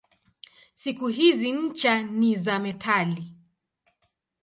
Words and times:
Siku 0.81 1.07
hizi 1.07 1.51
ncha 1.53 1.93
ni 2.17 2.29
za 2.43 2.55
metali. 2.63 3.23